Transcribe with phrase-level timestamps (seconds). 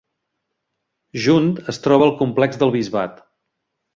[1.25, 3.23] Junt es troba el complex del bisbat.